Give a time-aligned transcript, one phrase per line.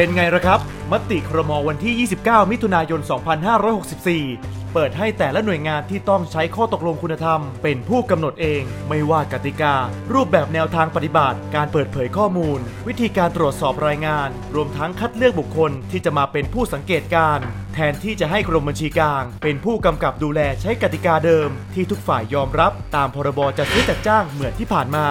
[0.00, 0.60] เป็นไงละครับ
[0.92, 3.00] มติครมวันที่ 29 มิถุนายน
[3.86, 9.74] 2564 เปิดให้แต่ละหน่วยงานที่ต้องใช้ข้อตกลงคุณธรรม เป็นผู้กำหนดเอง ไม่ว่ากติกา
[10.12, 12.58] รูปแบบแนวทางปฏิบัติ การเปิดเผยข้อมูล
[12.88, 17.38] วิธีการตรวจสอบรายงาน รวมทั้งคัดเลือกบุคคลที่จะมาเป็นผู้สังเกตการ
[17.74, 25.06] แทนที่จะให้กรมบัญชีกลาง เป็นผู้กำกับดูแลใช้กติกาเดิม ที่ทุกฝ่ายยอมรับ ตามพรบจัดซื้อจัดจ้างเหมือนที่ผ่านมา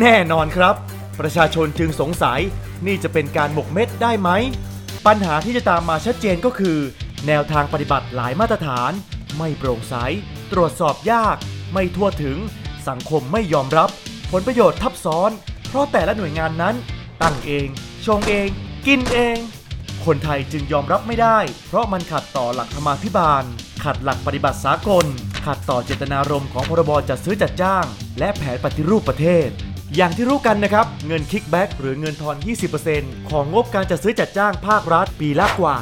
[0.00, 0.76] แน่นอนครับ
[1.20, 2.40] ประชาชนจึงสงสัย
[2.86, 4.30] นี่จะเป็นการหมกเม็ดได้ไหม
[5.06, 6.78] ปัญหาที่จะตามมาชัดเจนก็คือ
[7.26, 8.92] แนวทางปฏิบัติหลายมาตรฐาน
[9.38, 9.94] ไม่โปร่งใส
[10.52, 11.36] ตรวจสอบยาก
[11.72, 12.38] ไม่ทั่วถึง
[12.88, 13.88] สังคมไม่ยอมรับ
[14.30, 15.30] ผลประโยชน์ทับซ้อน
[15.68, 16.74] เพราะแต่ละหน่วยงานนั้น
[17.22, 17.68] ตั้งเอง
[18.06, 18.48] ชงเอง
[18.86, 19.38] กินเอง
[20.04, 21.38] คนไทยจึงยอมรับไม่ได้
[21.68, 23.44] เพราะมันขัดต่อหลักธรรมาภิบาล
[23.84, 25.06] ขัดหลักปฏิบัติสากล
[25.46, 27.84] ขัดต่อเจตนารมณ์ของพรบจัดซื้อจัดจ้าง
[28.18, 29.48] และแผนปฏิรูปประเทศ
[29.96, 32.36] อย่างที่รู้กันนะครับ เงินคิกแบ็กหรือเงินทอน
[32.82, 35.74] 20%ของงบการจัดซื้อจัดจ้างภาครัฐ ปีละกว่า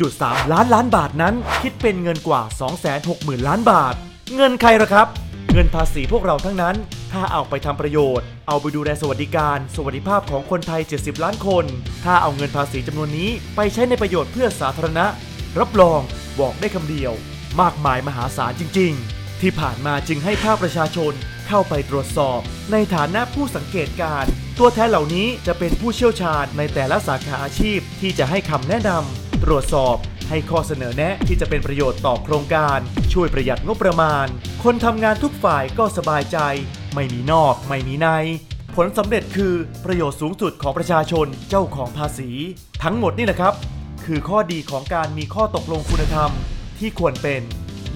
[0.00, 2.42] 1.3 ล้านล้านบาทนั้น คิดเป็นเงินกว่า
[2.94, 3.94] 260,000 ล้านบาท
[4.36, 5.06] เงินใครละครับ
[5.52, 6.76] เงินภาษีพวกเราทั้งนั้น
[7.12, 11.64] ถ้าเอาไปทำประโยชน์ เอาไปดูแลสวัสดิการ สวัสดิภาพของคนไทย 70 ล้านคน
[12.04, 15.06] ถ้าเอาเงินภาษีจำนวนนี้ไปใช้ในประโยชน์เพื่อสาธารณะ
[15.60, 16.00] รับรอง
[16.40, 17.12] บอกได้คำเดียว
[17.60, 21.12] มากมายมหาศาลจริง ๆ ที่ผ่านมาจึงให้ภาคประชาชน
[21.48, 22.40] เข้าไปตรวจสอบ
[22.72, 24.24] ในฐานะผู้สังเกตการ
[24.58, 29.96] ตัวแทนเหล่านี้จะเป็นผู้เชี่ยวชาญในแต่ละสาขาอาชีพที่จะให้คำแนะนำตรวจสอบ
[30.28, 32.78] ให้ข้อเสนอแนะที่จะเป็นประโยชน์ต่อโครงการ
[33.12, 34.26] ช่วยประหยัดงบประมาณ
[34.64, 36.38] คนทำงานทุกฝ่ายก็สบายใจ
[36.94, 38.08] ไม่มีนอกไม่มีใน
[38.76, 42.30] ผลสำเร็จคือประโยชน์สูงสุดของประชาชนเจ้าของภาษี
[42.82, 43.54] ทั้งหมดนี่แหละครับ
[44.04, 46.30] คือข้อดีของการมีข้อตกลงคุณธรรม
[46.78, 47.42] ที่ควรเป็น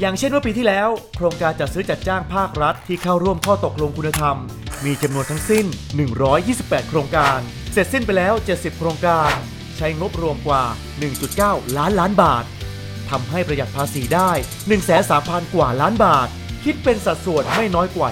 [0.01, 4.37] อย่างเช่นว่าปีที่แล้ว โครงการจัดซื้อจัดจ้างภาครัฐที่เข้าร่วมข้อตกลงคุณธรรม
[4.85, 5.67] มีจำนวนทั้งสิ้น
[6.29, 7.39] 128 โครงการ
[7.73, 9.31] เสร็จสิ้นไปแล้ว 70 โครงการ
[9.77, 10.65] ใช้งบรวมกว่า
[11.21, 12.45] 1.9 ล้านล้านบาท
[13.11, 14.31] ทำให้ประหยัดภาษีได้
[14.93, 16.29] 1,300,000 กว่าล้านบาท
[16.65, 18.09] คิดเป็นสัดส่วนไม่น้อยกว่า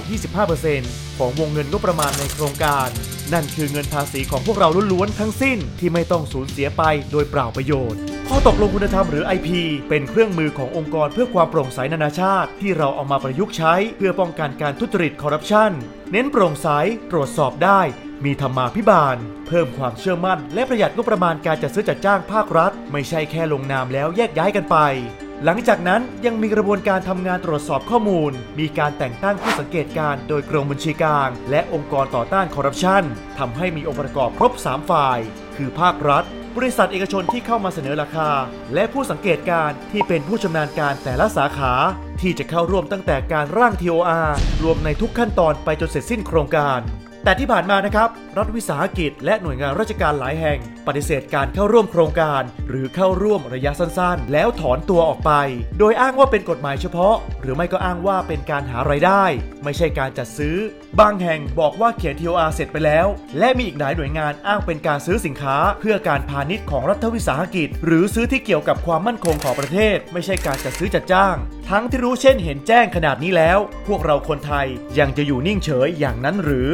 [0.59, 2.89] 25%ของวงเงินงบประมาณในโครงการ
[3.35, 6.83] นั่นคือเงินภาษีของพวกเราล้วนๆทั้งสิ้นที่ไม่ต้องสูญเสียไป
[7.13, 9.49] โดยเปล่าประโยชน์ ข้อตกลงคุณธรรมหรือ IP
[9.89, 15.71] เป็นเครื่องมือขององค์กรเพื่อความโปร่งใสนานาชาติ ที่เราเอามาประยุกต์ใช้ เพื่อป้องกันการทุจริตคอร์รัปชัน
[16.13, 16.69] เน้นโปร่งใส
[17.11, 17.81] ตรวจสอบได้
[18.25, 24.77] มีธรรมาภิบาล เพิ่มความเชื่อมั่น และประหยัดงบประมาณการจัดซื้อจัดจ้างภาครัฐ ไม่ใช่แค่ลงนามแล้วแยกย้ายกันไป
[25.45, 33.03] หลังจากนั้นยังมีกระบวนการทำงานตรวจสอบข้อมูล มีการแต่งตั้งผู้สังเกตการณ์โดยกรมบัญชีกลาง และองค์กรต่อต้านคอร์รัปชัน
[33.39, 35.19] ทำให้มีองค์ประกอบครบ 3 ฝ่าย
[35.57, 36.25] คือภาครัฐ
[36.57, 38.31] บริษัทเอกชนที่เข้ามาเสนอราคา
[38.75, 41.73] และผู้สังเกตการณ์ที่เป็นผู้ชำนาญการแต่ละสาขา
[42.21, 44.29] ที่จะเข้าร่วมตั้งแต่การร่าง TOR
[44.63, 46.81] รวมในทุกขั้นตอนไปจนเสร็จสิ้นโครงการ
[47.31, 48.09] แต่ที่ผ่านมานะครับ
[48.39, 55.33] รัฐวิสาหกิจ และหน่วยงานราชการหลายแห่ง ปฏิเสธการเข้าร่วมโครงการ หรือเข้าร่วมระยะสั้นๆ แล้วถอนตัวออกไป
[55.79, 59.25] โดยอ้างว่าเป็นกฎหมายเฉพาะ หรือไม่ก็อ้างว่าเป็นการหาไรายได้
[59.65, 60.57] ไม่ใช่การจัดซื้อ
[61.01, 63.07] บางแห่งบอกว่าเขียน TOR เสร็จไปแล้ว
[63.39, 71.37] และมีอีกหลายหน่วยงานอ้างเป็นการซื้อสินค้า เพื่อการพาณิชย์ของรัฐวิสาหกิจ หรือซื้อที่เกี่ยวกับความมั่นคงของประเทศ ไม่ใช่การจัดซื้อจัดจ้าง
[71.75, 74.67] ทั้งที่รู้เช่นเห็นแจ้งขนาดนี้แล้ว พวกเราคนไทย
[74.99, 76.71] ยังจะอยู่นิ่งเฉยอย่างนั้นหรือ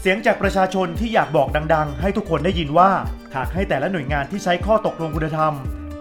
[0.00, 2.90] เสียงจากประชาชนที่อยากบอกดัง ๆ ให้ทุกคนได้ยินว่า
[3.34, 5.52] หากให้แต่ละหน่วยงานที่ใช้ข้อตกลงคุณธรรม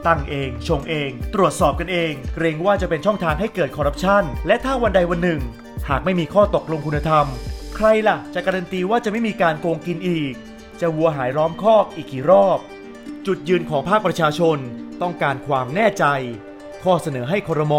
[0.08, 5.42] ตั้งเอง ชงเอง ตรวจสอบกันเอง เกรงว่าจะเป็นช่องทางให้เกิดคอร์รัปชันและถ้าวันใดวันหนึ่ง
[5.90, 7.26] หากไม่มีข้อตกลงคุณธรรม
[7.76, 10.34] ใครล่ะ จะการันตีว่าจะไม่มีการโกงกินอีก
[10.82, 12.60] จะวัวหายล้อมคอกอีกกี่รอบ
[13.28, 14.58] จุดยืนของภาคประชาชน
[15.02, 16.06] ต้องการความแน่ใจ
[16.84, 17.76] ข้อเสนอให้ครม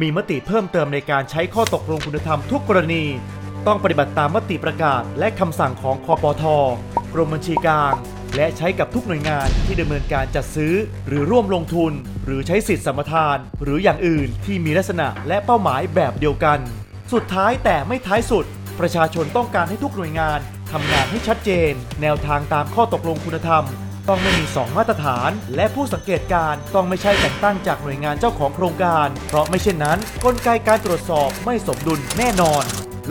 [0.00, 3.04] มีมติเพิ่มเติมในการใช้ข้อตกลงคุณธรรมทุกกรณี
[3.66, 6.44] ต้องปฏิบัติตามมติประกาศและคำสั่งของคอปท
[7.12, 7.92] กรมบัญชีกลาง
[8.36, 10.74] และใช้กับทุกหน่วยงานที่ดำเนินการจัดซื้อ
[11.08, 11.92] หรือร่วมลงทุน
[12.24, 16.58] หรือใช้สิทธิสัมปทาน หรืออย่างอื่นที่มีลักษณะและเป้าหมายแบบเดียวกัน
[17.12, 18.44] สุดท้ายแต่ไม่ท้ายสุด
[18.80, 20.38] ประชาชนต้องการให้ทุกหน่วยงาน
[20.72, 23.64] ทำงานให้ชัดเจน แนวทางตามข้อตกลงคุณธรรม
[24.08, 32.64] ต้องไม่มี 2 มาตรฐาน และผู้สังเกตการต้องไม่ใช่แต่งตั้งจากหน่วยงานเจ้าของโครงการ เพราะไม่เช่นนั้น กลไกการตรวจสอบไม่สมดุลแน่นอน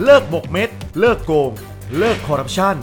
[0.04, 0.68] เลิกบกเม็ด
[1.00, 1.50] เลิกโกง
[1.98, 2.76] เลิกคอร์รัปชัน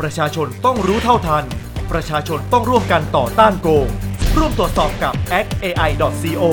[0.00, 1.44] ประชาชนต้องรู้เท่าทัน
[1.92, 3.88] ประชาชนต้องร่วมกันต่อต้านโกง
[4.36, 6.44] ร่วมตรวจสอบกับ actai.co